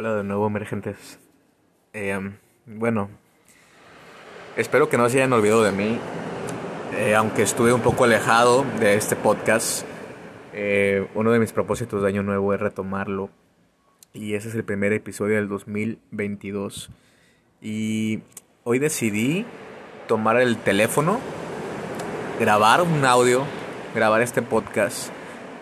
Hola 0.00 0.14
de 0.14 0.24
nuevo, 0.24 0.46
emergentes. 0.46 1.18
Eh, 1.92 2.18
bueno, 2.64 3.10
espero 4.56 4.88
que 4.88 4.96
no 4.96 5.06
se 5.10 5.18
hayan 5.18 5.34
olvidado 5.34 5.62
de 5.62 5.72
mí, 5.72 5.98
eh, 6.96 7.14
aunque 7.14 7.42
estuve 7.42 7.74
un 7.74 7.82
poco 7.82 8.04
alejado 8.04 8.64
de 8.78 8.94
este 8.94 9.14
podcast. 9.14 9.84
Eh, 10.54 11.06
uno 11.14 11.32
de 11.32 11.38
mis 11.38 11.52
propósitos 11.52 12.00
de 12.00 12.08
año 12.08 12.22
nuevo 12.22 12.54
es 12.54 12.60
retomarlo. 12.60 13.28
Y 14.14 14.32
ese 14.32 14.48
es 14.48 14.54
el 14.54 14.64
primer 14.64 14.94
episodio 14.94 15.36
del 15.36 15.48
2022. 15.48 16.88
Y 17.60 18.20
hoy 18.64 18.78
decidí 18.78 19.44
tomar 20.08 20.40
el 20.40 20.56
teléfono, 20.56 21.20
grabar 22.38 22.80
un 22.80 23.04
audio, 23.04 23.44
grabar 23.94 24.22
este 24.22 24.40
podcast, 24.40 25.12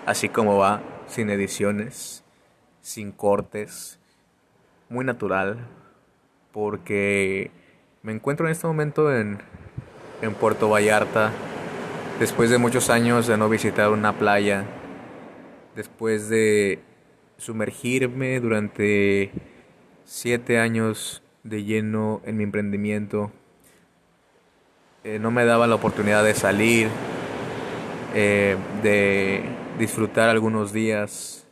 así 0.06 0.28
como 0.28 0.58
va, 0.58 0.80
sin 1.08 1.28
ediciones, 1.28 2.22
sin 2.80 3.10
cortes, 3.10 3.98
muy 4.88 5.04
natural, 5.04 5.58
porque 6.52 7.50
me 8.02 8.12
encuentro 8.12 8.46
en 8.46 8.52
este 8.52 8.66
momento 8.66 9.14
en, 9.14 9.38
en 10.22 10.34
Puerto 10.34 10.68
Vallarta, 10.68 11.30
después 12.18 12.50
de 12.50 12.58
muchos 12.58 12.90
años 12.90 13.26
de 13.26 13.36
no 13.36 13.48
visitar 13.48 13.90
una 13.90 14.18
playa, 14.18 14.64
después 15.76 16.28
de 16.28 16.80
sumergirme 17.36 18.40
durante 18.40 19.30
siete 20.04 20.58
años 20.58 21.22
de 21.44 21.64
lleno 21.64 22.20
en 22.24 22.36
mi 22.36 22.44
emprendimiento. 22.44 23.30
Eh, 25.04 25.18
no 25.18 25.30
me 25.30 25.44
daba 25.44 25.66
la 25.66 25.76
oportunidad 25.76 26.24
de 26.24 26.34
salir, 26.34 26.88
eh, 28.14 28.56
de 28.82 29.42
disfrutar 29.78 30.28
algunos 30.28 30.72
días 30.72 31.46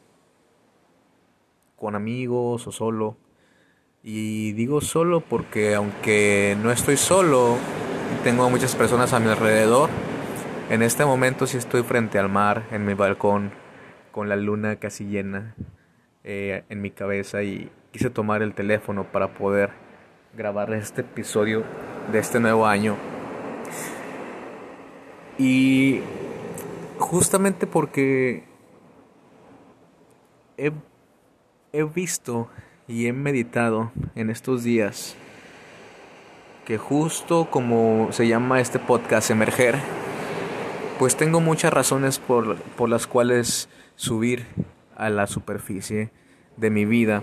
con 1.76 1.94
amigos 1.94 2.66
o 2.66 2.72
solo. 2.72 3.16
Y 4.08 4.52
digo 4.52 4.80
solo 4.82 5.20
porque 5.20 5.74
aunque 5.74 6.56
no 6.62 6.70
estoy 6.70 6.96
solo, 6.96 7.56
tengo 8.22 8.48
muchas 8.48 8.76
personas 8.76 9.12
a 9.12 9.18
mi 9.18 9.28
alrededor. 9.28 9.90
En 10.70 10.84
este 10.84 11.04
momento 11.04 11.48
sí 11.48 11.56
estoy 11.56 11.82
frente 11.82 12.20
al 12.20 12.28
mar, 12.28 12.62
en 12.70 12.86
mi 12.86 12.94
balcón, 12.94 13.50
con 14.12 14.28
la 14.28 14.36
luna 14.36 14.76
casi 14.76 15.06
llena 15.06 15.56
eh, 16.22 16.62
en 16.68 16.82
mi 16.82 16.92
cabeza 16.92 17.42
y 17.42 17.68
quise 17.90 18.08
tomar 18.08 18.42
el 18.42 18.54
teléfono 18.54 19.02
para 19.10 19.34
poder 19.34 19.70
grabar 20.36 20.72
este 20.72 21.00
episodio 21.00 21.64
de 22.12 22.20
este 22.20 22.38
nuevo 22.38 22.64
año. 22.64 22.94
Y 25.36 26.00
justamente 27.00 27.66
porque 27.66 28.44
he, 30.56 30.70
he 31.72 31.82
visto 31.82 32.48
y 32.88 33.06
he 33.06 33.12
meditado 33.12 33.90
en 34.14 34.30
estos 34.30 34.62
días 34.62 35.16
que 36.64 36.78
justo 36.78 37.48
como 37.50 38.08
se 38.10 38.26
llama 38.26 38.60
este 38.60 38.78
podcast 38.78 39.30
Emerger, 39.30 39.76
pues 40.98 41.16
tengo 41.16 41.40
muchas 41.40 41.72
razones 41.72 42.18
por, 42.18 42.56
por 42.56 42.88
las 42.88 43.06
cuales 43.06 43.68
subir 43.94 44.46
a 44.96 45.10
la 45.10 45.26
superficie 45.26 46.10
de 46.56 46.70
mi 46.70 46.84
vida 46.84 47.22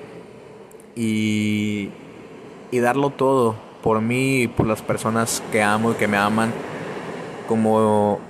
y, 0.96 1.90
y 2.72 2.80
darlo 2.80 3.10
todo 3.10 3.56
por 3.82 4.02
mí 4.02 4.44
y 4.44 4.48
por 4.48 4.66
las 4.66 4.82
personas 4.82 5.44
que 5.52 5.62
amo 5.62 5.92
y 5.92 5.96
que 5.96 6.08
me 6.08 6.18
aman, 6.18 6.54
como 7.48 8.22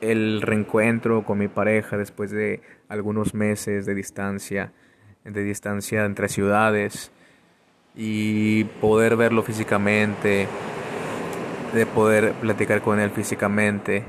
el 0.00 0.42
reencuentro 0.42 1.24
con 1.24 1.38
mi 1.38 1.46
pareja 1.46 1.96
después 1.96 2.30
de 2.30 2.60
algunos 2.88 3.34
meses 3.34 3.86
de 3.86 3.94
distancia, 3.94 4.72
de 5.24 5.42
distancia 5.42 6.04
entre 6.04 6.28
ciudades 6.28 7.10
y 7.94 8.64
poder 8.64 9.16
verlo 9.16 9.42
físicamente, 9.42 10.46
de 11.72 11.86
poder 11.86 12.32
platicar 12.34 12.82
con 12.82 13.00
él 13.00 13.10
físicamente, 13.10 14.04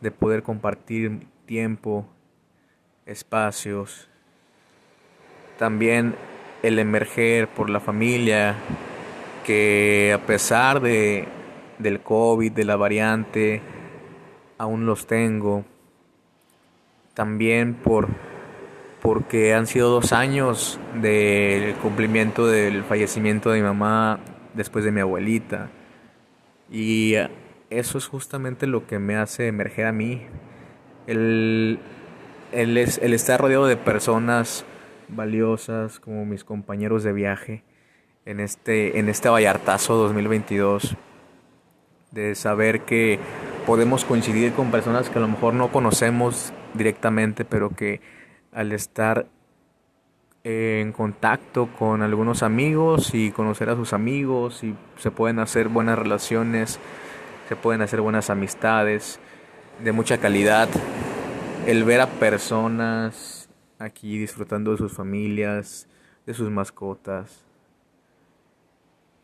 de 0.00 0.10
poder 0.10 0.42
compartir 0.42 1.26
tiempo, 1.46 2.06
espacios, 3.06 4.08
también 5.58 6.14
el 6.62 6.78
emerger 6.78 7.48
por 7.48 7.70
la 7.70 7.80
familia, 7.80 8.56
que 9.44 10.12
a 10.14 10.26
pesar 10.26 10.80
de, 10.80 11.26
del 11.78 12.00
COVID, 12.00 12.52
de 12.52 12.64
la 12.64 12.76
variante, 12.76 13.62
aún 14.58 14.86
los 14.86 15.06
tengo. 15.06 15.64
También 17.14 17.74
por 17.74 18.08
porque 19.00 19.54
han 19.54 19.66
sido 19.66 19.90
dos 19.90 20.12
años 20.12 20.78
del 20.94 21.74
cumplimiento 21.76 22.46
del 22.46 22.84
fallecimiento 22.84 23.50
de 23.50 23.60
mi 23.60 23.66
mamá 23.66 24.20
después 24.54 24.84
de 24.84 24.92
mi 24.92 25.00
abuelita. 25.00 25.70
Y 26.70 27.14
eso 27.70 27.98
es 27.98 28.06
justamente 28.06 28.66
lo 28.66 28.86
que 28.86 28.98
me 28.98 29.16
hace 29.16 29.46
emerger 29.46 29.86
a 29.86 29.92
mí. 29.92 30.22
El, 31.06 31.78
el, 32.52 32.76
el 32.76 33.14
estar 33.14 33.40
rodeado 33.40 33.66
de 33.66 33.76
personas 33.76 34.64
valiosas 35.08 35.98
como 35.98 36.24
mis 36.24 36.44
compañeros 36.44 37.02
de 37.02 37.12
viaje 37.12 37.64
en 38.26 38.40
este, 38.40 38.98
en 38.98 39.08
este 39.08 39.28
Vallartazo 39.28 39.94
2022. 39.94 40.96
De 42.12 42.34
saber 42.34 42.82
que 42.82 43.18
podemos 43.66 44.04
coincidir 44.04 44.52
con 44.52 44.70
personas 44.70 45.08
que 45.08 45.18
a 45.18 45.22
lo 45.22 45.28
mejor 45.28 45.54
no 45.54 45.70
conocemos 45.70 46.52
directamente, 46.74 47.44
pero 47.44 47.70
que 47.70 48.00
al 48.52 48.72
estar 48.72 49.26
en 50.42 50.92
contacto 50.92 51.68
con 51.78 52.02
algunos 52.02 52.42
amigos 52.42 53.14
y 53.14 53.30
conocer 53.30 53.68
a 53.68 53.76
sus 53.76 53.92
amigos 53.92 54.64
y 54.64 54.74
se 54.96 55.10
pueden 55.10 55.38
hacer 55.38 55.68
buenas 55.68 55.98
relaciones, 55.98 56.78
se 57.48 57.56
pueden 57.56 57.82
hacer 57.82 58.00
buenas 58.00 58.30
amistades 58.30 59.20
de 59.82 59.92
mucha 59.92 60.18
calidad. 60.18 60.68
El 61.66 61.84
ver 61.84 62.00
a 62.00 62.06
personas 62.06 63.48
aquí 63.78 64.18
disfrutando 64.18 64.72
de 64.72 64.78
sus 64.78 64.92
familias, 64.92 65.86
de 66.26 66.34
sus 66.34 66.50
mascotas. 66.50 67.44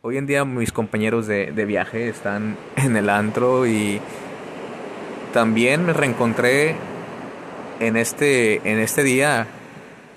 Hoy 0.02 0.18
en 0.18 0.26
día 0.26 0.44
mis 0.44 0.70
compañeros 0.70 1.26
de, 1.26 1.50
de 1.50 1.64
viaje 1.64 2.08
están 2.08 2.56
en 2.76 2.96
el 2.96 3.08
antro 3.08 3.66
y 3.66 4.00
también 5.32 5.84
me 5.84 5.92
reencontré 5.92 6.76
en 7.80 7.96
este, 7.96 8.70
en 8.70 8.78
este 8.78 9.02
día, 9.02 9.46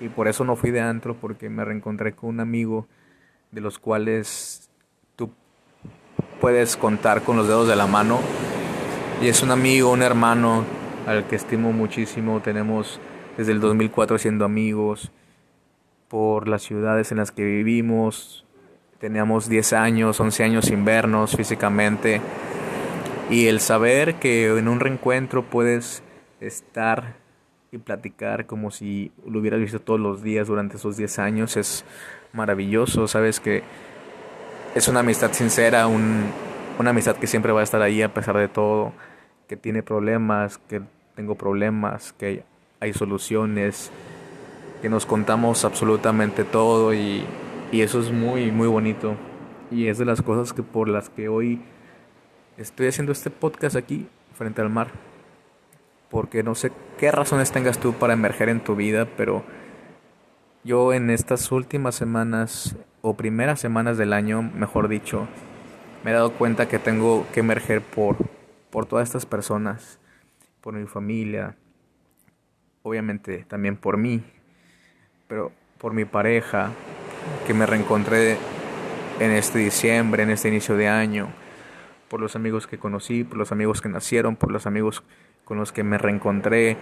y 0.00 0.08
por 0.08 0.28
eso 0.28 0.44
no 0.44 0.56
fui 0.56 0.70
de 0.70 0.80
antro, 0.80 1.14
porque 1.14 1.48
me 1.48 1.64
reencontré 1.64 2.12
con 2.12 2.30
un 2.30 2.40
amigo 2.40 2.86
de 3.50 3.60
los 3.60 3.78
cuales 3.78 4.70
tú 5.16 5.30
puedes 6.40 6.76
contar 6.76 7.22
con 7.22 7.36
los 7.36 7.46
dedos 7.46 7.68
de 7.68 7.76
la 7.76 7.86
mano. 7.86 8.20
Y 9.22 9.28
es 9.28 9.42
un 9.42 9.50
amigo, 9.50 9.90
un 9.90 10.02
hermano 10.02 10.64
al 11.06 11.26
que 11.26 11.36
estimo 11.36 11.72
muchísimo. 11.72 12.40
Tenemos 12.40 13.00
desde 13.36 13.52
el 13.52 13.60
2004 13.60 14.18
siendo 14.18 14.44
amigos 14.44 15.12
por 16.08 16.48
las 16.48 16.62
ciudades 16.62 17.12
en 17.12 17.18
las 17.18 17.30
que 17.30 17.44
vivimos. 17.44 18.46
Teníamos 18.98 19.48
10 19.48 19.72
años, 19.74 20.20
11 20.20 20.44
años 20.44 20.64
sin 20.66 20.84
vernos 20.84 21.36
físicamente. 21.36 22.20
Y 23.28 23.46
el 23.46 23.60
saber 23.60 24.16
que 24.16 24.48
en 24.48 24.68
un 24.68 24.80
reencuentro 24.80 25.44
puedes 25.44 26.02
estar 26.40 27.19
y 27.72 27.78
platicar 27.78 28.46
como 28.46 28.70
si 28.70 29.12
lo 29.26 29.38
hubieras 29.38 29.60
visto 29.60 29.80
todos 29.80 30.00
los 30.00 30.22
días 30.22 30.48
durante 30.48 30.76
esos 30.76 30.96
10 30.96 31.18
años 31.20 31.56
es 31.56 31.84
maravilloso, 32.32 33.06
sabes 33.06 33.38
que 33.40 33.62
es 34.74 34.88
una 34.88 35.00
amistad 35.00 35.32
sincera, 35.32 35.86
un, 35.86 36.24
una 36.78 36.90
amistad 36.90 37.16
que 37.16 37.26
siempre 37.26 37.52
va 37.52 37.60
a 37.60 37.64
estar 37.64 37.82
ahí 37.82 38.02
a 38.02 38.12
pesar 38.12 38.36
de 38.36 38.48
todo, 38.48 38.92
que 39.48 39.56
tiene 39.56 39.82
problemas, 39.82 40.58
que 40.58 40.82
tengo 41.14 41.34
problemas, 41.34 42.12
que 42.12 42.44
hay 42.80 42.92
soluciones, 42.92 43.90
que 44.82 44.88
nos 44.88 45.06
contamos 45.06 45.64
absolutamente 45.64 46.44
todo 46.44 46.94
y, 46.94 47.24
y 47.72 47.82
eso 47.82 48.00
es 48.00 48.10
muy, 48.10 48.50
muy 48.50 48.68
bonito. 48.68 49.14
Y 49.70 49.86
es 49.86 49.98
de 49.98 50.04
las 50.04 50.22
cosas 50.22 50.52
que 50.52 50.62
por 50.62 50.88
las 50.88 51.08
que 51.10 51.28
hoy 51.28 51.60
estoy 52.56 52.88
haciendo 52.88 53.12
este 53.12 53.30
podcast 53.30 53.76
aquí, 53.76 54.08
frente 54.34 54.60
al 54.60 54.70
mar 54.70 54.88
porque 56.10 56.42
no 56.42 56.54
sé 56.54 56.72
qué 56.98 57.10
razones 57.12 57.52
tengas 57.52 57.78
tú 57.78 57.94
para 57.94 58.12
emerger 58.12 58.48
en 58.48 58.60
tu 58.60 58.74
vida, 58.74 59.06
pero 59.16 59.44
yo 60.64 60.92
en 60.92 61.08
estas 61.08 61.50
últimas 61.52 61.94
semanas 61.94 62.76
o 63.00 63.14
primeras 63.14 63.60
semanas 63.60 63.96
del 63.96 64.12
año, 64.12 64.42
mejor 64.42 64.88
dicho, 64.88 65.26
me 66.04 66.10
he 66.10 66.14
dado 66.14 66.32
cuenta 66.32 66.68
que 66.68 66.78
tengo 66.78 67.26
que 67.32 67.40
emerger 67.40 67.80
por, 67.80 68.16
por 68.70 68.86
todas 68.86 69.08
estas 69.08 69.24
personas, 69.24 69.98
por 70.60 70.74
mi 70.74 70.86
familia, 70.86 71.56
obviamente 72.82 73.44
también 73.48 73.76
por 73.76 73.96
mí, 73.96 74.22
pero 75.28 75.52
por 75.78 75.94
mi 75.94 76.04
pareja, 76.04 76.70
que 77.46 77.54
me 77.54 77.66
reencontré 77.66 78.36
en 79.20 79.30
este 79.30 79.58
diciembre, 79.60 80.22
en 80.22 80.30
este 80.30 80.48
inicio 80.48 80.76
de 80.76 80.88
año, 80.88 81.28
por 82.08 82.20
los 82.20 82.36
amigos 82.36 82.66
que 82.66 82.78
conocí, 82.78 83.22
por 83.24 83.38
los 83.38 83.52
amigos 83.52 83.80
que 83.80 83.88
nacieron, 83.88 84.36
por 84.36 84.50
los 84.50 84.66
amigos 84.66 85.02
con 85.50 85.58
los 85.58 85.72
que 85.72 85.82
me 85.82 85.98
reencontré. 85.98 86.76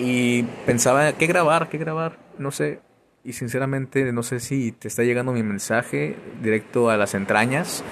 Y 0.00 0.42
pensaba, 0.66 1.12
¿qué 1.12 1.28
grabar? 1.28 1.68
¿Qué 1.68 1.78
grabar? 1.78 2.18
No 2.36 2.50
sé. 2.50 2.80
y 3.22 3.34
sinceramente 3.34 4.12
no 4.12 4.24
sé 4.24 4.40
si 4.40 4.72
te 4.72 4.88
está 4.88 5.04
llegando 5.04 5.30
mi 5.30 5.44
mensaje 5.44 6.16
directo 6.42 6.90
a 6.90 6.96
las 6.96 7.14
entrañas, 7.14 7.84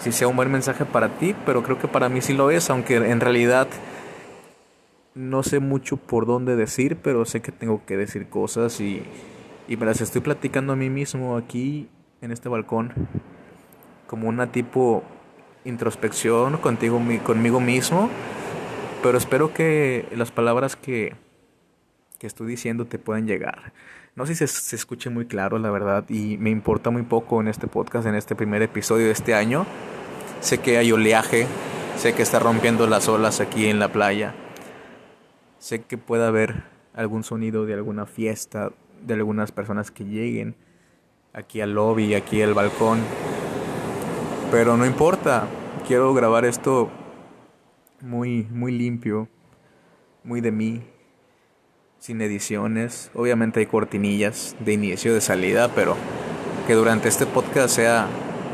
si 0.00 0.10
sea 0.10 0.26
un 0.26 0.34
buen 0.34 0.50
mensaje 0.50 0.84
para 0.84 1.08
ti, 1.20 1.36
pero 1.46 1.62
creo 1.62 1.78
que 1.78 1.86
para 1.86 2.08
mí 2.08 2.20
sí 2.20 2.34
lo 2.34 2.50
es, 2.50 2.68
aunque 2.68 2.96
en 2.96 3.20
realidad 3.20 3.68
no 5.14 5.44
sé 5.44 5.60
mucho 5.60 5.96
por 5.96 6.26
dónde 6.26 6.56
decir, 6.56 6.96
pero 7.00 7.24
sé 7.24 7.40
que 7.40 7.52
tengo 7.52 7.86
que 7.86 7.96
decir 7.96 8.28
cosas 8.28 8.80
y, 8.80 9.04
y 9.68 9.76
me 9.76 9.86
las 9.86 10.00
estoy 10.00 10.20
platicando 10.20 10.72
a 10.72 10.76
mí 10.76 10.90
mismo 10.90 11.36
aquí 11.36 11.88
en 12.22 12.32
este 12.32 12.48
balcón, 12.48 12.92
como 14.08 14.28
una 14.28 14.50
tipo 14.50 15.04
introspección 15.64 16.58
contigo, 16.58 17.00
conmigo 17.24 17.60
mismo, 17.60 18.10
pero 19.02 19.18
espero 19.18 19.52
que 19.52 20.06
las 20.14 20.30
palabras 20.30 20.76
que, 20.76 21.14
que 22.18 22.26
estoy 22.26 22.46
diciendo 22.46 22.86
te 22.86 22.98
puedan 22.98 23.26
llegar. 23.26 23.72
No 24.16 24.26
sé 24.26 24.34
si 24.34 24.46
se, 24.46 24.48
se, 24.48 24.76
escuche 24.76 25.08
muy 25.08 25.26
claro, 25.26 25.58
la 25.58 25.70
verdad, 25.70 26.04
y 26.08 26.36
me 26.38 26.50
importa 26.50 26.90
muy 26.90 27.02
poco 27.02 27.40
en 27.40 27.48
este 27.48 27.66
podcast, 27.66 28.06
en 28.06 28.14
este 28.14 28.34
primer 28.34 28.62
episodio 28.62 29.06
de 29.06 29.12
este 29.12 29.34
año. 29.34 29.66
Sé 30.40 30.58
que 30.58 30.78
hay 30.78 30.92
oleaje, 30.92 31.46
sé 31.96 32.14
que 32.14 32.22
está 32.22 32.38
rompiendo 32.38 32.86
las 32.86 33.08
olas 33.08 33.40
aquí 33.40 33.66
en 33.66 33.78
la 33.78 33.92
playa. 33.92 34.34
Sé 35.58 35.82
que 35.82 35.98
puede 35.98 36.26
haber 36.26 36.64
algún 36.94 37.24
sonido 37.24 37.66
de 37.66 37.74
alguna 37.74 38.06
fiesta, 38.06 38.72
de 39.02 39.14
algunas 39.14 39.52
personas 39.52 39.90
que 39.90 40.04
lleguen 40.04 40.56
aquí 41.32 41.60
al 41.60 41.74
lobby, 41.74 42.14
aquí 42.14 42.42
al 42.42 42.54
balcón. 42.54 43.00
Pero 44.50 44.76
no 44.76 44.84
importa, 44.84 45.46
quiero 45.86 46.12
grabar 46.12 46.44
esto 46.44 46.90
muy, 48.00 48.48
muy 48.50 48.72
limpio, 48.72 49.28
muy 50.24 50.40
de 50.40 50.50
mí, 50.50 50.82
sin 52.00 52.20
ediciones. 52.20 53.12
Obviamente 53.14 53.60
hay 53.60 53.66
cortinillas 53.66 54.56
de 54.58 54.72
inicio, 54.72 55.14
de 55.14 55.20
salida, 55.20 55.68
pero 55.74 55.96
que 56.66 56.74
durante 56.74 57.08
este 57.08 57.26
podcast 57.26 57.76
sea 57.76 58.08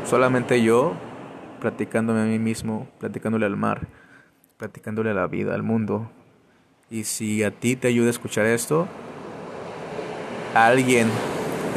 solamente 0.05 0.61
yo 0.61 0.93
platicándome 1.59 2.21
a 2.21 2.25
mí 2.25 2.37
mismo, 2.37 2.87
platicándole 2.99 3.47
al 3.47 3.57
mar, 3.57 3.87
platicándole 4.57 5.09
a 5.09 5.15
la 5.15 5.25
vida, 5.25 5.55
al 5.55 5.63
mundo. 5.63 6.11
Y 6.91 7.05
si 7.05 7.43
a 7.43 7.49
ti 7.49 7.75
te 7.75 7.87
ayuda 7.87 8.07
a 8.07 8.11
escuchar 8.11 8.45
esto, 8.45 8.87
a 10.53 10.67
alguien 10.67 11.09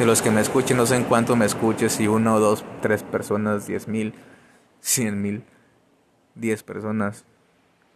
de 0.01 0.07
los 0.07 0.23
que 0.23 0.31
me 0.31 0.41
escuchen, 0.41 0.77
no 0.77 0.87
sé 0.87 0.95
en 0.95 1.03
cuánto 1.03 1.35
me 1.35 1.45
escuches, 1.45 1.91
si 1.91 2.07
uno, 2.07 2.39
dos, 2.39 2.65
tres 2.81 3.03
personas, 3.03 3.67
diez 3.67 3.87
mil, 3.87 4.15
cien 4.79 5.21
mil, 5.21 5.43
diez 6.33 6.63
personas. 6.63 7.23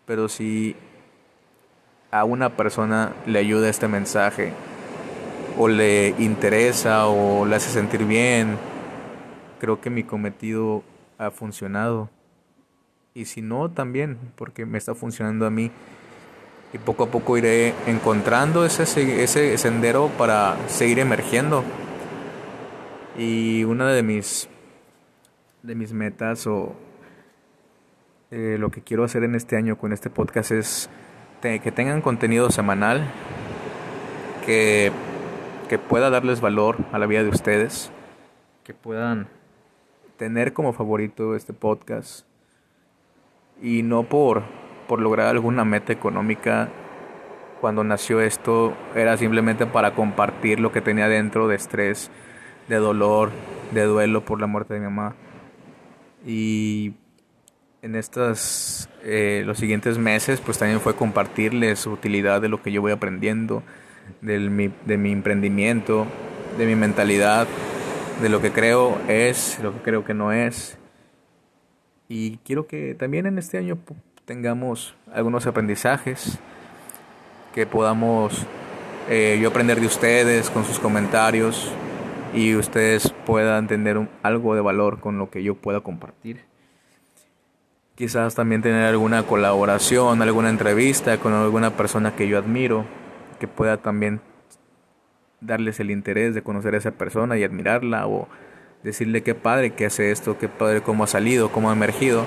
Pero 0.05 0.29
si 0.29 0.75
a 2.11 2.23
una 2.23 2.55
persona 2.55 3.13
le 3.25 3.39
ayuda 3.39 3.69
este 3.69 3.87
mensaje, 3.87 4.53
o 5.57 5.67
le 5.67 6.09
interesa, 6.19 7.07
o 7.07 7.43
le 7.43 7.55
hace 7.55 7.71
sentir 7.71 8.05
bien, 8.05 8.55
creo 9.59 9.81
que 9.81 9.89
mi 9.89 10.03
cometido 10.03 10.83
ha 11.17 11.31
funcionado. 11.31 12.11
Y 13.15 13.25
si 13.25 13.41
no, 13.41 13.71
también, 13.71 14.19
porque 14.35 14.67
me 14.67 14.77
está 14.77 14.93
funcionando 14.93 15.47
a 15.47 15.49
mí. 15.49 15.71
Y 16.71 16.77
poco 16.77 17.05
a 17.05 17.07
poco 17.07 17.35
iré 17.35 17.73
encontrando 17.87 18.63
ese, 18.63 18.83
ese 19.23 19.57
sendero 19.57 20.11
para 20.19 20.55
seguir 20.67 20.99
emergiendo. 20.99 21.63
Y 23.17 23.63
una 23.63 23.87
de 23.87 24.03
mis, 24.03 24.49
de 25.63 25.75
mis 25.75 25.93
metas 25.93 26.47
o 26.47 26.75
eh, 28.31 28.57
lo 28.59 28.71
que 28.71 28.81
quiero 28.81 29.03
hacer 29.03 29.23
en 29.23 29.35
este 29.35 29.55
año 29.55 29.77
con 29.77 29.93
este 29.93 30.09
podcast 30.09 30.51
es 30.51 30.89
que 31.41 31.71
tengan 31.71 32.01
contenido 32.01 32.49
semanal 32.49 33.05
que, 34.45 34.91
que 35.69 35.77
pueda 35.77 36.09
darles 36.09 36.41
valor 36.41 36.77
a 36.91 36.97
la 36.97 37.05
vida 37.05 37.21
de 37.21 37.29
ustedes, 37.29 37.91
que 38.63 38.73
puedan 38.73 39.27
tener 40.17 40.53
como 40.53 40.73
favorito 40.73 41.35
este 41.35 41.53
podcast 41.53 42.25
y 43.61 43.83
no 43.83 44.03
por, 44.03 44.41
por 44.87 45.01
lograr 45.01 45.27
alguna 45.27 45.65
meta 45.65 45.93
económica. 45.93 46.69
Cuando 47.61 47.83
nació 47.83 48.21
esto 48.21 48.73
era 48.95 49.15
simplemente 49.17 49.67
para 49.67 49.93
compartir 49.93 50.59
lo 50.59 50.71
que 50.71 50.81
tenía 50.81 51.07
dentro 51.07 51.47
de 51.47 51.57
estrés 51.57 52.09
de 52.67 52.77
dolor, 52.77 53.31
de 53.71 53.83
duelo 53.83 54.25
por 54.25 54.39
la 54.39 54.47
muerte 54.47 54.73
de 54.73 54.79
mi 54.79 54.85
mamá. 54.85 55.15
Y 56.25 56.93
en 57.81 57.95
estas, 57.95 58.89
eh, 59.03 59.43
los 59.45 59.59
siguientes 59.59 59.97
meses, 59.97 60.41
pues 60.41 60.57
también 60.57 60.81
fue 60.81 60.95
compartirles 60.95 61.79
su 61.79 61.91
utilidad 61.91 62.41
de 62.41 62.49
lo 62.49 62.61
que 62.61 62.71
yo 62.71 62.81
voy 62.81 62.91
aprendiendo, 62.91 63.61
del, 64.21 64.49
mi, 64.49 64.71
de 64.85 64.97
mi 64.97 65.11
emprendimiento, 65.11 66.07
de 66.57 66.65
mi 66.65 66.75
mentalidad, 66.75 67.47
de 68.21 68.29
lo 68.29 68.41
que 68.41 68.51
creo 68.51 68.97
es, 69.07 69.59
lo 69.61 69.73
que 69.73 69.79
creo 69.79 70.03
que 70.03 70.13
no 70.13 70.31
es. 70.31 70.77
Y 72.07 72.37
quiero 72.37 72.67
que 72.67 72.95
también 72.95 73.25
en 73.25 73.37
este 73.37 73.57
año 73.57 73.77
tengamos 74.25 74.95
algunos 75.13 75.45
aprendizajes, 75.45 76.39
que 77.53 77.65
podamos 77.65 78.45
eh, 79.09 79.37
yo 79.41 79.49
aprender 79.49 79.79
de 79.79 79.85
ustedes 79.85 80.49
con 80.49 80.65
sus 80.65 80.79
comentarios, 80.79 81.71
y 82.35 82.55
ustedes 82.55 83.13
puedan 83.25 83.67
tener 83.67 84.09
algo 84.21 84.55
de 84.55 84.61
valor 84.61 84.99
con 84.99 85.17
lo 85.17 85.29
que 85.29 85.41
yo 85.41 85.55
pueda 85.55 85.79
compartir. 85.79 86.41
Quizás 87.95 88.35
también 88.35 88.61
tener 88.61 88.83
alguna 88.83 89.23
colaboración, 89.23 90.21
alguna 90.21 90.49
entrevista 90.49 91.17
con 91.17 91.31
alguna 91.31 91.77
persona 91.77 92.13
que 92.15 92.27
yo 92.27 92.37
admiro, 92.37 92.85
que 93.39 93.47
pueda 93.47 93.77
también 93.77 94.19
darles 95.39 95.79
el 95.79 95.91
interés 95.91 96.35
de 96.35 96.41
conocer 96.41 96.75
a 96.75 96.77
esa 96.77 96.91
persona 96.91 97.37
y 97.37 97.43
admirarla 97.43 98.05
o 98.05 98.27
decirle 98.83 99.23
qué 99.23 99.33
padre 99.33 99.71
que 99.73 99.85
hace 99.85 100.11
esto, 100.11 100.37
qué 100.37 100.49
padre 100.49 100.81
cómo 100.81 101.05
ha 101.05 101.07
salido, 101.07 101.51
cómo 101.51 101.69
ha 101.69 101.73
emergido. 101.73 102.25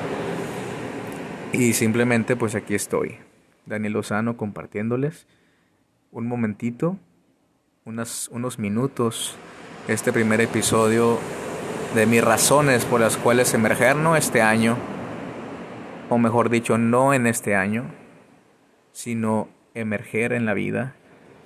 Y 1.53 1.75
simplemente 1.75 2.35
pues 2.35 2.55
aquí 2.55 2.75
estoy, 2.75 3.17
Daniel 3.67 3.93
Lozano 3.93 4.39
compartiéndoles 4.39 5.27
un 6.11 6.27
momentito, 6.27 6.97
unas, 7.85 8.29
unos 8.29 8.59
minutos 8.59 9.37
este 9.89 10.13
primer 10.13 10.43
episodio 10.43 11.19
de 11.95 12.05
mis 12.05 12.23
razones 12.23 12.85
por 12.85 13.01
las 13.01 13.17
cuales 13.17 13.55
emerger 13.55 13.97
no 13.97 14.17
este 14.17 14.43
año, 14.43 14.77
o 16.11 16.19
mejor 16.19 16.51
dicho, 16.51 16.77
no 16.77 17.15
en 17.15 17.27
este 17.27 17.57
año, 17.57 17.85
sino 18.93 19.49
emerger 19.75 20.35
en 20.35 20.45
la 20.45 20.53
vida, 20.53 20.95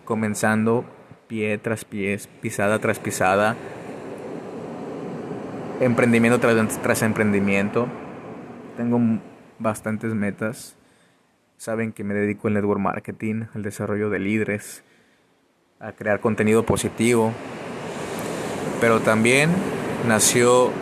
comenzando 0.05 0.85
pie 1.29 1.57
tras 1.59 1.85
pie, 1.85 2.19
pisada 2.41 2.81
tras 2.81 2.99
pisada, 2.99 3.55
emprendimiento 5.81 6.41
tras, 6.41 6.83
tras 6.83 7.03
emprendimiento. 7.03 7.87
Tengo 8.77 8.99
bastantes 9.61 10.15
metas. 10.15 10.77
Saben 11.59 11.93
que 11.93 12.03
me 12.03 12.15
dedico 12.15 12.49
al 12.49 12.55
network 12.55 12.81
marketing, 12.81 13.45
al 13.55 13.63
desarrollo 13.63 14.11
de 14.11 14.19
líderes, 14.19 14.83
a 15.79 15.93
crear 15.93 16.19
contenido 16.19 16.65
positivo, 16.65 17.33
pero 18.83 18.99
también 18.99 19.49
nació 20.09 20.73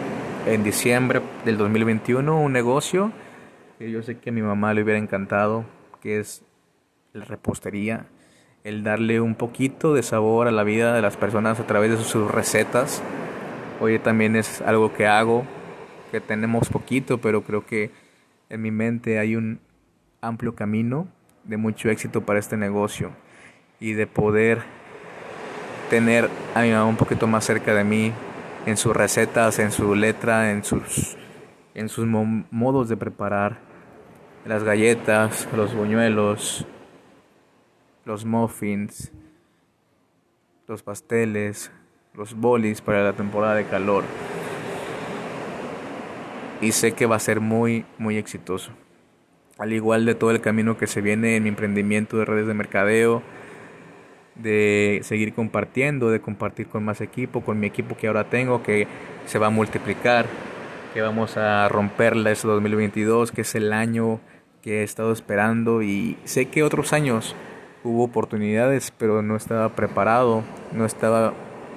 en 0.46 0.64
diciembre 0.64 1.20
del 1.44 1.58
2021 1.58 2.40
un 2.40 2.50
negocio 2.50 3.12
que 3.78 3.90
yo 3.90 4.02
sé 4.02 4.16
que 4.16 4.30
a 4.30 4.32
mi 4.32 4.40
mamá 4.40 4.72
le 4.72 4.82
hubiera 4.82 4.98
encantado, 4.98 5.66
que 6.00 6.18
es 6.18 6.42
la 7.12 7.26
repostería, 7.26 8.06
el 8.64 8.84
darle 8.84 9.20
un 9.20 9.34
poquito 9.34 9.92
de 9.92 10.02
sabor 10.02 10.48
a 10.48 10.50
la 10.50 10.64
vida 10.64 10.94
de 10.94 11.02
las 11.02 11.18
personas 11.18 11.60
a 11.60 11.66
través 11.66 11.90
de 11.90 12.02
sus 12.02 12.30
recetas. 12.30 13.02
Hoy 13.80 13.98
también 13.98 14.34
es 14.34 14.62
algo 14.62 14.94
que 14.94 15.06
hago, 15.06 15.44
que 16.10 16.22
tenemos 16.22 16.70
poquito, 16.70 17.18
pero 17.18 17.42
creo 17.42 17.66
que 17.66 17.90
en 18.48 18.62
mi 18.62 18.70
mente 18.70 19.18
hay 19.18 19.36
un 19.36 19.60
amplio 20.22 20.54
camino 20.54 21.06
de 21.44 21.58
mucho 21.58 21.90
éxito 21.90 22.22
para 22.22 22.38
este 22.38 22.56
negocio 22.56 23.10
y 23.78 23.92
de 23.92 24.06
poder 24.06 24.79
tener 25.90 26.30
a 26.54 26.62
mi 26.62 26.70
mamá 26.70 26.86
un 26.86 26.96
poquito 26.96 27.26
más 27.26 27.44
cerca 27.44 27.74
de 27.74 27.84
mí 27.84 28.12
en 28.64 28.78
sus 28.78 28.96
recetas, 28.96 29.58
en 29.58 29.72
su 29.72 29.94
letra, 29.94 30.52
en 30.52 30.64
sus, 30.64 31.16
en 31.74 31.90
sus 31.90 32.06
modos 32.06 32.88
de 32.88 32.96
preparar 32.96 33.58
las 34.46 34.64
galletas, 34.64 35.48
los 35.54 35.74
buñuelos, 35.74 36.64
los 38.04 38.24
muffins, 38.24 39.12
los 40.66 40.82
pasteles, 40.82 41.70
los 42.14 42.34
bolis 42.34 42.80
para 42.80 43.02
la 43.02 43.12
temporada 43.12 43.56
de 43.56 43.64
calor. 43.66 44.04
Y 46.60 46.72
sé 46.72 46.92
que 46.92 47.06
va 47.06 47.16
a 47.16 47.20
ser 47.20 47.40
muy, 47.40 47.84
muy 47.98 48.16
exitoso. 48.16 48.70
Al 49.58 49.72
igual 49.72 50.06
de 50.06 50.14
todo 50.14 50.30
el 50.30 50.40
camino 50.40 50.78
que 50.78 50.86
se 50.86 51.00
viene 51.00 51.36
en 51.36 51.42
mi 51.42 51.48
emprendimiento 51.48 52.16
de 52.16 52.24
redes 52.24 52.46
de 52.46 52.54
mercadeo, 52.54 53.22
de 54.34 55.00
seguir 55.02 55.34
compartiendo, 55.34 56.10
de 56.10 56.20
compartir 56.20 56.68
con 56.68 56.84
más 56.84 57.00
equipo, 57.00 57.42
con 57.42 57.60
mi 57.60 57.66
equipo 57.66 57.96
que 57.96 58.06
ahora 58.06 58.24
tengo, 58.24 58.62
que 58.62 58.86
se 59.26 59.38
va 59.38 59.48
a 59.48 59.50
multiplicar, 59.50 60.26
que 60.94 61.00
vamos 61.00 61.36
a 61.36 61.68
romperla 61.68 62.30
ese 62.30 62.48
2022, 62.48 63.32
que 63.32 63.42
es 63.42 63.54
el 63.54 63.72
año 63.72 64.20
que 64.62 64.80
he 64.80 64.82
estado 64.82 65.12
esperando 65.12 65.82
y 65.82 66.16
sé 66.24 66.46
que 66.46 66.62
otros 66.62 66.92
años 66.92 67.34
hubo 67.82 68.04
oportunidades, 68.04 68.92
pero 68.96 69.22
no 69.22 69.36
estaba 69.36 69.70
preparado, 69.70 70.42
no 70.72 70.84
estaba 70.84 71.32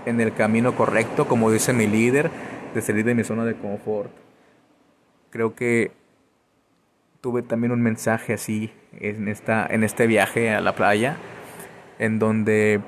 en 0.05 0.19
el 0.19 0.33
camino 0.33 0.75
correcto, 0.75 1.27
como 1.27 1.51
dice 1.51 1.73
mi 1.73 1.87
líder, 1.87 2.29
de 2.73 2.81
salir 2.81 3.05
de 3.05 3.15
mi 3.15 3.23
zona 3.23 3.45
de 3.45 3.55
confort. 3.55 4.11
Creo 5.29 5.55
que 5.55 5.91
tuve 7.21 7.41
también 7.41 7.71
un 7.71 7.81
mensaje 7.81 8.33
así 8.33 8.71
en, 8.99 9.27
esta, 9.27 9.65
en 9.65 9.83
este 9.83 10.07
viaje 10.07 10.51
a 10.51 10.59
la 10.59 10.75
playa, 10.75 11.17
en 12.03 12.19
donde 12.19 12.81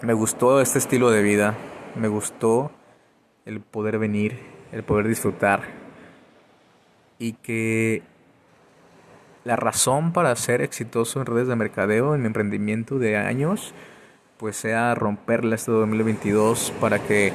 me 0.00 0.14
gustó 0.14 0.62
este 0.62 0.78
estilo 0.78 1.10
de 1.10 1.20
vida, 1.20 1.58
me 1.94 2.08
gustó 2.08 2.72
el 3.44 3.60
poder 3.60 3.98
venir, 3.98 4.40
el 4.72 4.82
poder 4.82 5.08
disfrutar 5.08 5.64
y 7.18 7.34
que 7.34 8.02
la 9.44 9.56
razón 9.56 10.14
para 10.14 10.34
ser 10.36 10.62
exitoso 10.62 11.20
en 11.20 11.26
redes 11.26 11.48
de 11.48 11.56
mercadeo, 11.56 12.14
en 12.14 12.22
mi 12.22 12.28
emprendimiento 12.28 12.98
de 12.98 13.18
años, 13.18 13.74
pues 14.38 14.56
sea 14.56 14.94
romperla 14.94 15.56
este 15.56 15.72
2022 15.72 16.72
para 16.80 16.98
que 16.98 17.34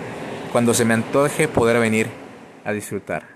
cuando 0.52 0.74
se 0.74 0.86
me 0.86 0.96
antoje 0.96 1.48
poder 1.48 1.80
venir 1.80 2.08
a 2.64 2.72
disfrutar. 2.72 3.28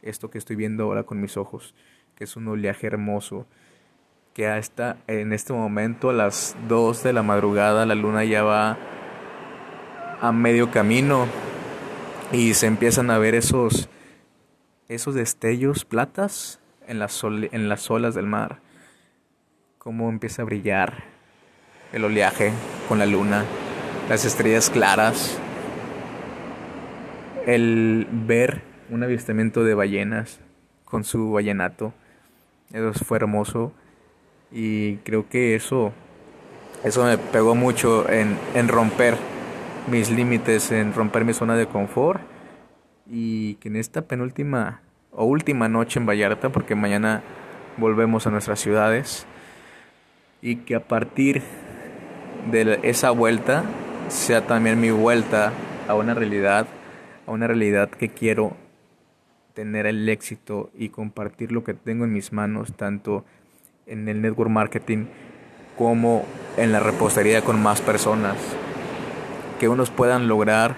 Esto 0.00 0.30
que 0.30 0.38
estoy 0.38 0.56
viendo 0.56 0.84
ahora 0.84 1.02
con 1.02 1.20
mis 1.20 1.36
ojos, 1.36 1.74
que 2.14 2.24
es 2.24 2.36
un 2.36 2.48
oleaje 2.48 2.86
hermoso, 2.86 3.46
que 4.36 4.46
hasta 4.46 4.98
en 5.06 5.32
este 5.32 5.54
momento 5.54 6.10
a 6.10 6.12
las 6.12 6.54
2 6.68 7.04
de 7.04 7.14
la 7.14 7.22
madrugada 7.22 7.86
la 7.86 7.94
luna 7.94 8.22
ya 8.22 8.42
va 8.42 8.76
a 10.20 10.30
medio 10.30 10.70
camino 10.70 11.26
y 12.32 12.52
se 12.52 12.66
empiezan 12.66 13.10
a 13.10 13.16
ver 13.16 13.34
esos 13.34 13.88
esos 14.88 15.14
destellos 15.14 15.86
platas 15.86 16.60
en 16.86 16.98
las, 16.98 17.24
en 17.24 17.70
las 17.70 17.90
olas 17.90 18.14
del 18.14 18.26
mar, 18.26 18.60
cómo 19.78 20.10
empieza 20.10 20.42
a 20.42 20.44
brillar 20.44 21.04
el 21.94 22.04
oleaje 22.04 22.52
con 22.90 22.98
la 22.98 23.06
luna, 23.06 23.42
las 24.10 24.26
estrellas 24.26 24.68
claras, 24.68 25.38
el 27.46 28.06
ver 28.10 28.60
un 28.90 29.02
avistamiento 29.02 29.64
de 29.64 29.72
ballenas 29.72 30.40
con 30.84 31.04
su 31.04 31.32
vallenato, 31.32 31.94
eso 32.74 33.02
fue 33.02 33.16
hermoso 33.16 33.72
y 34.56 34.96
creo 35.04 35.28
que 35.28 35.54
eso, 35.54 35.92
eso 36.82 37.04
me 37.04 37.18
pegó 37.18 37.54
mucho 37.54 38.08
en, 38.08 38.38
en 38.54 38.68
romper 38.68 39.14
mis 39.86 40.10
límites, 40.10 40.72
en 40.72 40.94
romper 40.94 41.26
mi 41.26 41.34
zona 41.34 41.56
de 41.56 41.66
confort. 41.66 42.22
Y 43.06 43.56
que 43.56 43.68
en 43.68 43.76
esta 43.76 44.00
penúltima 44.00 44.80
o 45.12 45.26
última 45.26 45.68
noche 45.68 46.00
en 46.00 46.06
Vallarta, 46.06 46.48
porque 46.48 46.74
mañana 46.74 47.22
volvemos 47.76 48.26
a 48.26 48.30
nuestras 48.30 48.58
ciudades, 48.58 49.26
y 50.40 50.56
que 50.56 50.74
a 50.74 50.88
partir 50.88 51.42
de 52.50 52.80
esa 52.82 53.10
vuelta 53.10 53.62
sea 54.08 54.46
también 54.46 54.80
mi 54.80 54.90
vuelta 54.90 55.52
a 55.86 55.94
una 55.94 56.14
realidad, 56.14 56.66
a 57.26 57.30
una 57.30 57.46
realidad 57.46 57.90
que 57.90 58.08
quiero 58.08 58.56
tener 59.52 59.84
el 59.84 60.08
éxito 60.08 60.70
y 60.74 60.88
compartir 60.88 61.52
lo 61.52 61.62
que 61.62 61.74
tengo 61.74 62.06
en 62.06 62.14
mis 62.14 62.32
manos, 62.32 62.72
tanto 62.74 63.26
en 63.86 64.08
el 64.08 64.20
network 64.20 64.50
marketing 64.50 65.06
como 65.78 66.24
en 66.56 66.72
la 66.72 66.80
repostería 66.80 67.42
con 67.42 67.62
más 67.62 67.80
personas, 67.80 68.36
que 69.60 69.68
unos 69.68 69.90
puedan 69.90 70.26
lograr 70.26 70.76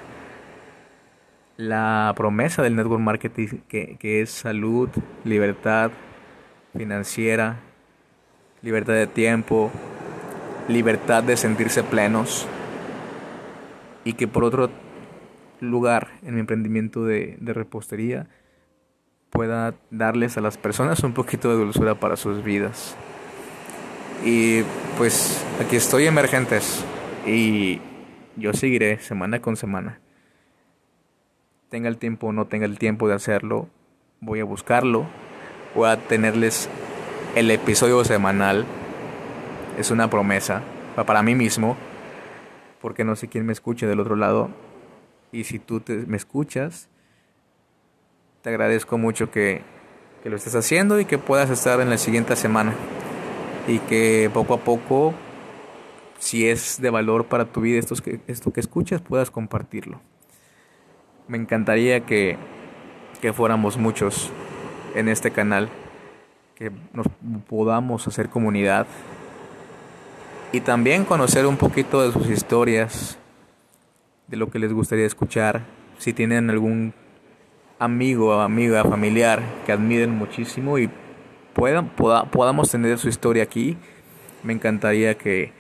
la 1.57 2.13
promesa 2.17 2.63
del 2.63 2.77
network 2.77 3.01
marketing 3.01 3.49
que, 3.67 3.97
que 3.99 4.21
es 4.21 4.31
salud, 4.31 4.89
libertad 5.25 5.91
financiera, 6.77 7.57
libertad 8.63 8.95
de 8.95 9.07
tiempo, 9.07 9.71
libertad 10.69 11.23
de 11.23 11.37
sentirse 11.37 11.83
plenos. 11.83 12.47
Y 14.05 14.13
que 14.15 14.29
por 14.29 14.45
otro 14.45 14.71
lugar 15.61 16.09
en 16.23 16.35
mi 16.35 16.41
emprendimiento 16.41 17.05
de, 17.05 17.37
de, 17.41 17.53
repostería 17.53 18.29
pueda 19.39 19.73
darles 19.93 20.37
a 20.37 20.41
las 20.41 20.59
personas 20.59 21.05
un 21.05 21.13
poquito 21.13 21.49
de 21.49 21.55
dulzura 21.55 21.95
para 21.95 22.17
sus 22.17 22.43
vidas. 22.43 22.97
Y 24.25 24.63
pues 24.97 25.47
aquí 25.65 25.77
estoy 25.77 26.09
emergentes 26.09 26.85
y 27.25 27.81
yo 28.35 28.53
seguiré 28.53 28.99
semana 28.99 29.41
con 29.41 29.55
semana. 29.55 30.01
Tenga 31.69 31.89
el 31.89 31.99
tiempo 31.99 32.27
o 32.27 32.33
no 32.33 32.49
tenga 32.49 32.67
el 32.67 32.81
tiempo 32.81 33.07
de 33.07 33.15
hacerlo, 33.15 33.69
voy 34.21 34.41
a 34.41 34.45
buscarlo, 34.45 35.07
voy 35.73 35.89
a 35.89 35.97
tenerles 35.99 36.69
el 37.37 37.53
episodio 37.53 38.05
semanal 38.05 38.67
es 39.79 39.93
una 39.93 40.11
promesa 40.11 40.63
para 40.97 41.23
mí 41.23 41.37
mismo, 41.37 41.77
porque 42.81 43.05
no 43.05 43.15
sé 43.15 43.29
quién 43.29 43.47
me 43.47 43.53
escuche 43.53 43.87
del 43.87 44.01
otro 44.01 44.17
lado. 44.17 44.51
Y 45.31 45.45
si 45.45 45.61
tú 45.61 45.81
me 46.09 46.17
escuchas, 46.17 46.89
te 48.49 48.55
agradezco 48.55 48.97
mucho 48.97 49.31
que, 49.31 49.61
lo 50.25 50.35
estés 50.35 50.55
haciendo 50.55 50.99
y 50.99 51.05
que 51.05 51.19
puedas 51.19 51.51
estar 51.51 51.83
en 51.83 51.91
la 51.91 51.99
siguiente 51.99 52.35
semana. 52.35 52.73
Y 53.67 53.79
que 53.81 54.31
poco 54.33 54.55
a 54.55 54.59
poco, 54.59 55.13
si 56.19 56.49
es 56.49 56.81
de 56.81 56.89
valor 56.89 57.27
para 57.27 57.45
tu 57.45 57.61
vida 57.61 57.79
esto 57.79 57.95
que, 57.97 58.21
esto 58.27 58.51
que 58.51 58.61
escuchas, 58.61 59.03
puedas 59.03 59.31
compartirlo. 59.31 60.01
Me 61.29 61.37
encantaría 61.37 62.07
que, 62.07 62.39
que 63.21 63.35
fuéramos 63.35 63.77
muchos 63.77 64.31
en 64.95 65.09
este 65.09 65.31
canal, 65.31 65.69
que 66.55 66.73
nos 66.95 67.07
podamos 67.49 68.07
hacer 68.09 68.31
comunidad 68.31 68.87
y 70.53 70.61
también 70.63 71.05
conocer 71.05 71.45
un 71.45 71.59
poquito 71.59 72.03
de 72.03 72.13
sus 72.13 72.31
historias, 72.31 73.19
de 74.27 74.39
lo 74.39 74.51
que 74.51 74.59
les 74.59 74.73
gustaría 74.73 75.05
escuchar, 75.05 75.65
si 75.99 76.15
tienen 76.15 76.49
algún 76.49 76.95
amigo, 77.79 78.41
amiga, 78.41 78.85
familiar 78.85 79.43
que 79.65 79.73
admiren 79.73 80.11
muchísimo 80.11 80.79
y 80.79 80.91
puedan, 81.55 81.91
podamos 81.91 82.71
tener 82.71 82.99
su 82.99 83.09
historia 83.09 83.43
aquí, 83.43 83.77
me 84.43 84.53
encantaría 84.53 85.17
que, 85.17 85.53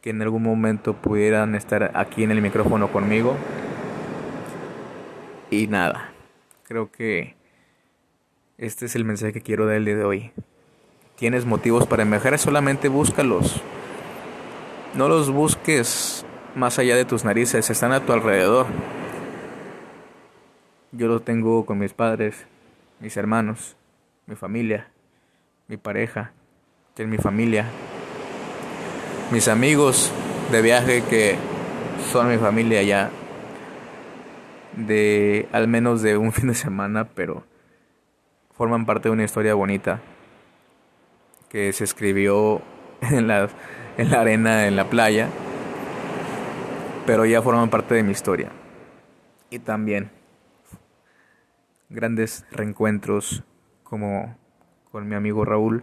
que 0.00 0.10
en 0.10 0.22
algún 0.22 0.42
momento 0.42 0.94
pudieran 0.94 1.54
estar 1.54 1.92
aquí 1.94 2.24
en 2.24 2.30
el 2.30 2.42
micrófono 2.42 2.90
conmigo. 2.92 3.36
Y 5.50 5.66
nada, 5.66 6.12
creo 6.64 6.90
que 6.90 7.36
este 8.58 8.86
es 8.86 8.96
el 8.96 9.04
mensaje 9.04 9.32
que 9.32 9.42
quiero 9.42 9.66
darle 9.66 9.94
de 9.94 10.04
hoy. 10.04 10.32
Tienes 11.16 11.44
motivos 11.44 11.86
para 11.86 12.02
emerger, 12.02 12.38
solamente 12.38 12.88
búscalos. 12.88 13.60
No 14.94 15.08
los 15.08 15.30
busques 15.30 16.24
más 16.54 16.78
allá 16.78 16.96
de 16.96 17.04
tus 17.04 17.24
narices, 17.24 17.70
están 17.70 17.92
a 17.92 18.00
tu 18.00 18.12
alrededor. 18.12 18.66
Yo 20.94 21.08
lo 21.08 21.20
tengo 21.20 21.64
con 21.64 21.78
mis 21.78 21.94
padres, 21.94 22.44
mis 23.00 23.16
hermanos, 23.16 23.76
mi 24.26 24.36
familia, 24.36 24.88
mi 25.66 25.78
pareja, 25.78 26.32
que 26.94 27.04
es 27.04 27.08
mi 27.08 27.16
familia, 27.16 27.64
mis 29.30 29.48
amigos 29.48 30.12
de 30.50 30.60
viaje 30.60 31.02
que 31.08 31.36
son 32.10 32.28
mi 32.28 32.36
familia 32.36 32.82
ya 32.82 33.10
de 34.76 35.48
al 35.52 35.66
menos 35.66 36.02
de 36.02 36.18
un 36.18 36.30
fin 36.34 36.48
de 36.48 36.54
semana, 36.54 37.08
pero 37.08 37.42
forman 38.50 38.84
parte 38.84 39.08
de 39.08 39.14
una 39.14 39.24
historia 39.24 39.54
bonita 39.54 39.98
que 41.48 41.72
se 41.72 41.84
escribió 41.84 42.60
en 43.00 43.28
las 43.28 43.50
en 43.96 44.10
la 44.10 44.20
arena, 44.20 44.66
en 44.66 44.76
la 44.76 44.90
playa, 44.90 45.30
pero 47.06 47.24
ya 47.24 47.40
forman 47.40 47.70
parte 47.70 47.94
de 47.94 48.02
mi 48.02 48.12
historia. 48.12 48.50
Y 49.48 49.58
también 49.58 50.10
grandes 51.92 52.44
reencuentros 52.50 53.44
como 53.82 54.36
con 54.90 55.08
mi 55.08 55.14
amigo 55.14 55.44
Raúl, 55.44 55.82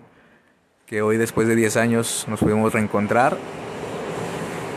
que 0.86 1.01
hoy 1.01 1.18
después 1.18 1.48
de 1.48 1.56
10 1.56 1.78
años 1.78 2.25
nos 2.28 2.39
pudimos 2.39 2.74
reencontrar. 2.74 3.38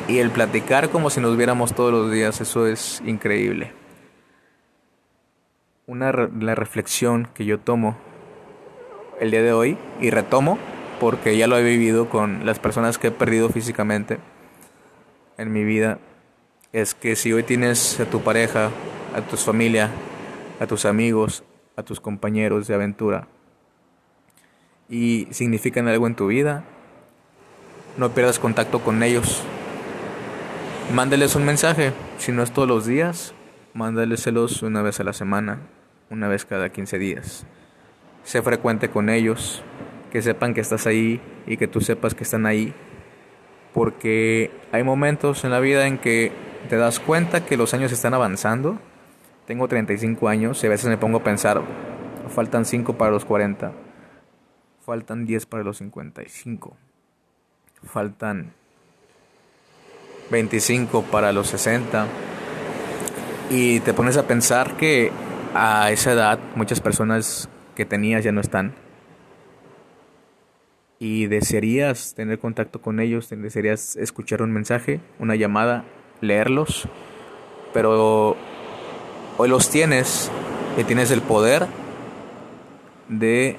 Y 0.09 0.19
el 0.19 0.31
platicar 0.31 0.91
como 0.91 1.11
si 1.11 1.21
nos 1.21 1.37
viéramos 1.37 1.75
todos 1.75 1.93
los 1.93 2.11
días, 2.11 2.41
eso 2.41 2.67
es 2.67 3.03
increíble. 3.07 3.73
Una 5.87 6.13
la 6.13 6.55
reflexión 6.55 7.29
que 7.35 7.45
yo 7.45 7.59
tomo 7.59 7.97
el 9.21 9.31
día 9.31 9.43
de 9.43 9.53
hoy 9.53 9.79
y 10.01 10.11
retomo 10.11 10.59
porque 11.01 11.37
ya 11.37 11.47
lo 11.47 11.57
he 11.57 11.63
vivido 11.63 12.09
con 12.09 12.47
las 12.47 12.59
personas 12.59 12.99
que 12.99 13.09
he 13.09 13.11
perdido 13.11 13.49
físicamente 13.49 14.19
en 15.37 15.53
mi 15.53 15.65
vida, 15.65 15.99
es 16.73 16.95
que 16.95 17.17
si 17.17 17.33
hoy 17.33 17.43
tienes 17.43 17.99
a 18.01 18.05
tu 18.05 18.21
pareja, 18.21 18.71
a 19.15 19.21
tu 19.23 19.37
familia, 19.37 19.91
a 20.63 20.67
tus 20.69 20.85
amigos, 20.85 21.43
a 21.77 21.83
tus 21.83 22.01
compañeros 22.01 22.69
de 22.69 22.75
aventura 22.75 23.27
y 24.89 25.27
significan 25.31 25.89
algo 25.89 26.07
en 26.07 26.15
tu 26.15 26.29
vida, 26.29 26.65
no 27.97 28.11
pierdas 28.11 28.39
contacto 28.39 28.81
con 28.81 29.03
ellos. 29.03 29.43
Mándales 30.95 31.35
un 31.35 31.45
mensaje, 31.45 31.93
si 32.19 32.31
no 32.31 32.43
es 32.43 32.53
todos 32.53 32.69
los 32.69 32.87
días, 32.87 33.35
mándaleselos 33.75 34.63
una 34.63 34.83
vez 34.83 35.01
a 35.01 35.05
la 35.05 35.13
semana, 35.13 35.59
una 36.11 36.29
vez 36.29 36.45
cada 36.45 36.69
15 36.69 36.99
días. 36.99 37.47
Sé 38.23 38.41
frecuente 38.43 38.89
con 38.89 39.09
ellos, 39.09 39.63
que 40.13 40.23
sepan 40.23 40.55
que 40.55 40.61
estás 40.61 40.87
ahí 40.87 41.21
y 41.47 41.57
que 41.57 41.67
tú 41.67 41.81
sepas 41.81 42.15
que 42.15 42.23
están 42.23 42.47
ahí. 42.47 42.73
Porque 43.73 44.51
hay 44.71 44.85
momentos 44.85 45.45
en 45.45 45.51
la 45.51 45.59
vida 45.59 45.87
en 45.87 45.99
que 45.99 46.31
te 46.69 46.77
das 46.77 47.01
cuenta 47.01 47.45
que 47.47 47.57
los 47.57 47.75
años 47.75 47.91
están 47.91 48.15
avanzando. 48.15 48.79
Tengo 49.47 49.69
35 49.69 50.29
años 50.29 50.63
y 50.63 50.67
a 50.67 50.71
veces 50.71 50.89
me 50.89 50.97
pongo 50.97 51.19
a 51.19 51.25
pensar, 51.25 51.63
faltan 52.29 52.65
5 52.65 52.97
para 52.97 53.11
los 53.11 53.25
40, 53.25 53.73
faltan 54.85 55.27
10 55.27 55.47
para 55.47 55.65
los 55.65 55.79
55, 55.79 56.77
faltan 57.83 58.53
25 60.31 61.03
para 61.03 61.33
los 61.33 61.49
60. 61.49 62.07
Y 63.51 63.81
te 63.81 63.93
pones 63.93 64.17
a 64.17 64.27
pensar 64.27 64.77
que 64.77 65.13
a 65.55 65.91
esa 65.91 66.13
edad 66.13 66.39
muchas 66.57 66.81
personas 66.81 67.49
que 67.75 67.85
tenías 67.85 68.25
ya 68.25 68.33
no 68.33 68.41
están. 68.41 68.75
Y 70.99 71.27
desearías 71.27 72.15
tener 72.15 72.39
contacto 72.39 72.81
con 72.81 73.01
ellos, 73.01 73.29
desearías 73.29 73.97
escuchar 73.97 74.41
un 74.41 74.53
mensaje, 74.53 75.01
una 75.19 75.35
llamada, 75.35 75.85
leerlos. 76.21 76.89
Pero 77.75 78.37
hoy 79.43 79.49
los 79.49 79.71
tienes 79.71 80.31
y 80.79 80.85
tienes 80.85 81.11
el 81.11 81.21
poder 81.21 81.67
de 83.09 83.57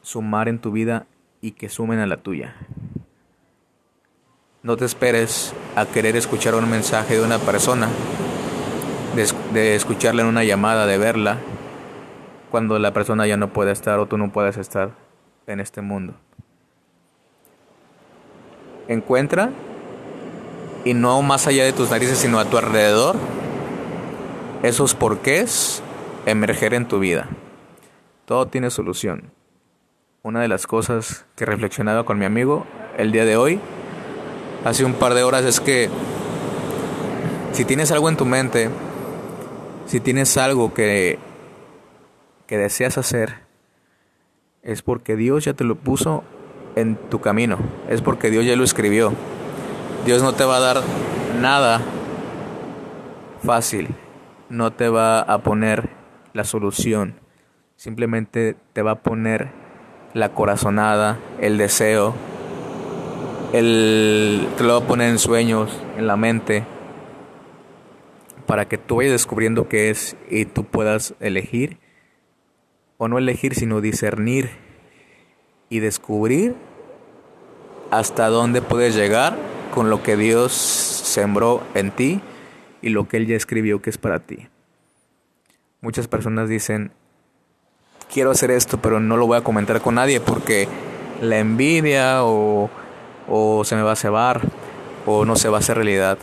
sumar 0.00 0.48
en 0.48 0.58
tu 0.58 0.72
vida 0.72 1.04
y 1.42 1.50
que 1.50 1.68
sumen 1.68 1.98
a 1.98 2.06
la 2.06 2.16
tuya. 2.16 2.56
No 4.62 4.78
te 4.78 4.86
esperes 4.86 5.52
a 5.76 5.84
querer 5.84 6.16
escuchar 6.16 6.54
un 6.54 6.70
mensaje 6.70 7.18
de 7.18 7.22
una 7.22 7.38
persona, 7.38 7.90
de, 9.52 9.74
escucharla 9.74 10.22
en 10.22 10.28
una 10.28 10.44
llamada, 10.44 10.86
de 10.86 10.96
verla, 10.96 11.36
cuando 12.50 12.78
la 12.78 12.94
persona 12.94 13.26
ya 13.26 13.36
no 13.36 13.52
puede 13.52 13.72
estar 13.72 13.98
o 13.98 14.06
tú 14.06 14.16
no 14.16 14.32
puedes 14.32 14.56
estar 14.56 14.92
en 15.46 15.60
este 15.60 15.82
mundo. 15.82 16.14
Encuentra, 18.88 19.50
y 20.86 20.94
no 20.94 21.20
más 21.20 21.46
allá 21.46 21.64
de 21.64 21.74
tus 21.74 21.90
narices, 21.90 22.16
sino 22.16 22.40
a 22.40 22.46
tu 22.46 22.56
alrededor, 22.56 23.16
esos 24.62 24.94
porqués 24.94 25.82
emerger 26.26 26.74
en 26.74 26.86
tu 26.86 26.98
vida. 26.98 27.28
Todo 28.24 28.46
tiene 28.46 28.70
solución. 28.70 29.30
Una 30.22 30.40
de 30.40 30.48
las 30.48 30.66
cosas 30.66 31.24
que 31.36 31.44
he 31.44 31.46
reflexionado 31.46 32.04
con 32.04 32.18
mi 32.18 32.24
amigo 32.24 32.66
el 32.96 33.12
día 33.12 33.24
de 33.24 33.36
hoy, 33.36 33.60
hace 34.64 34.84
un 34.84 34.94
par 34.94 35.14
de 35.14 35.22
horas, 35.22 35.44
es 35.44 35.60
que 35.60 35.88
si 37.52 37.64
tienes 37.64 37.92
algo 37.92 38.08
en 38.08 38.16
tu 38.16 38.24
mente, 38.24 38.68
si 39.86 40.00
tienes 40.00 40.36
algo 40.36 40.74
que, 40.74 41.18
que 42.46 42.58
deseas 42.58 42.98
hacer, 42.98 43.36
es 44.62 44.82
porque 44.82 45.16
Dios 45.16 45.44
ya 45.44 45.54
te 45.54 45.64
lo 45.64 45.76
puso 45.76 46.24
en 46.76 46.96
tu 46.96 47.20
camino, 47.20 47.58
es 47.88 48.02
porque 48.02 48.30
Dios 48.30 48.44
ya 48.44 48.56
lo 48.56 48.64
escribió. 48.64 49.12
Dios 50.04 50.22
no 50.22 50.34
te 50.34 50.44
va 50.44 50.56
a 50.56 50.60
dar 50.60 50.82
nada 51.40 51.80
fácil, 53.44 53.88
no 54.50 54.72
te 54.72 54.88
va 54.88 55.20
a 55.20 55.38
poner 55.38 55.90
la 56.32 56.44
solución, 56.44 57.14
simplemente 57.76 58.56
te 58.72 58.82
va 58.82 58.92
a 58.92 59.02
poner 59.02 59.48
la 60.14 60.30
corazonada, 60.30 61.18
el 61.40 61.58
deseo, 61.58 62.14
el, 63.52 64.48
te 64.56 64.64
lo 64.64 64.78
va 64.80 64.84
a 64.84 64.88
poner 64.88 65.10
en 65.10 65.18
sueños, 65.18 65.82
en 65.96 66.06
la 66.06 66.16
mente 66.16 66.64
para 68.46 68.66
que 68.66 68.78
tú 68.78 68.96
vayas 68.96 69.12
descubriendo 69.12 69.68
qué 69.68 69.90
es 69.90 70.16
y 70.30 70.46
tú 70.46 70.64
puedas 70.64 71.14
elegir, 71.20 71.78
o 72.96 73.06
no 73.06 73.18
elegir, 73.18 73.54
sino 73.54 73.82
discernir 73.82 74.50
y 75.68 75.80
descubrir 75.80 76.54
hasta 77.90 78.28
dónde 78.28 78.62
puedes 78.62 78.94
llegar 78.94 79.36
con 79.74 79.90
lo 79.90 80.02
que 80.02 80.16
Dios 80.16 80.52
sembró 80.52 81.62
en 81.74 81.90
ti 81.90 82.22
y 82.82 82.90
lo 82.90 83.08
que 83.08 83.16
Él 83.18 83.26
ya 83.26 83.36
escribió 83.36 83.82
que 83.82 83.90
es 83.90 83.98
para 83.98 84.20
ti. 84.20 84.48
Muchas 85.80 86.08
personas 86.08 86.48
dicen, 86.48 86.92
quiero 88.12 88.30
hacer 88.30 88.50
esto, 88.50 88.78
pero 88.80 89.00
no 89.00 89.16
lo 89.16 89.26
voy 89.26 89.38
a 89.38 89.44
comentar 89.44 89.80
con 89.80 89.96
nadie 89.96 90.20
porque 90.20 90.68
la 91.20 91.38
envidia 91.38 92.24
o, 92.24 92.70
o 93.28 93.64
se 93.64 93.76
me 93.76 93.82
va 93.82 93.92
a 93.92 93.96
cebar 93.96 94.40
o 95.06 95.24
no 95.24 95.36
se 95.36 95.48
va 95.48 95.58
a 95.58 95.60
hacer 95.60 95.76
realidad. 95.76 96.18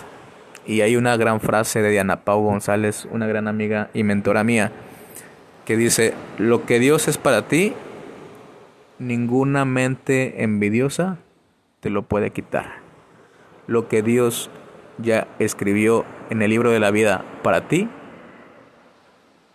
Y 0.65 0.81
hay 0.81 0.95
una 0.95 1.15
gran 1.15 1.41
frase 1.41 1.81
de 1.81 1.91
Diana 1.91 2.23
Pau 2.23 2.41
González, 2.41 3.07
una 3.11 3.27
gran 3.27 3.47
amiga 3.47 3.89
y 3.93 4.03
mentora 4.03 4.43
mía, 4.43 4.71
que 5.63 5.77
dice, 5.77 6.13
lo 6.37 6.65
que 6.65 6.79
Dios 6.79 7.07
es 7.07 7.17
para 7.17 7.47
ti, 7.47 7.73
ninguna 8.99 9.65
mente 9.65 10.43
envidiosa 10.43 11.17
te 11.79 11.89
lo 11.89 12.03
puede 12.03 12.31
quitar. 12.31 12.77
Lo 13.67 13.87
que 13.87 14.01
Dios 14.01 14.49
ya 14.97 15.27
escribió 15.39 16.05
en 16.29 16.41
el 16.41 16.49
libro 16.49 16.71
de 16.71 16.79
la 16.79 16.91
vida 16.91 17.23
para 17.43 17.67
ti, 17.67 17.89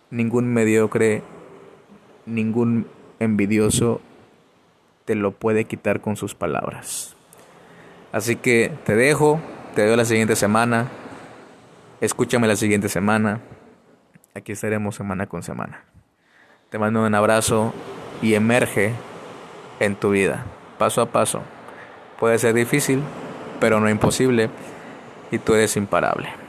ningún 0.09 0.53
mediocre, 0.53 1.23
ningún 2.25 2.87
envidioso 3.19 4.01
te 5.05 5.15
lo 5.15 5.31
puede 5.31 5.65
quitar 5.65 6.01
con 6.01 6.15
sus 6.15 6.35
palabras. 6.35 7.15
Así 8.11 8.35
que 8.35 8.71
te 8.85 8.95
dejo, 8.95 9.39
te 9.75 9.85
veo 9.85 9.95
la 9.95 10.05
siguiente 10.05 10.35
semana. 10.35 10.89
Escúchame 12.01 12.47
la 12.47 12.55
siguiente 12.55 12.89
semana. 12.89 13.39
Aquí 14.33 14.51
estaremos 14.51 14.95
semana 14.95 15.27
con 15.27 15.43
semana. 15.43 15.83
Te 16.69 16.79
mando 16.79 17.05
un 17.05 17.15
abrazo 17.15 17.73
y 18.21 18.33
emerge 18.33 18.93
en 19.79 19.95
tu 19.95 20.11
vida, 20.11 20.45
paso 20.77 21.01
a 21.01 21.07
paso. 21.07 21.41
Puede 22.19 22.37
ser 22.37 22.53
difícil, 22.53 23.01
pero 23.59 23.79
no 23.79 23.89
imposible, 23.89 24.49
y 25.31 25.39
tú 25.39 25.53
eres 25.53 25.75
imparable. 25.75 26.40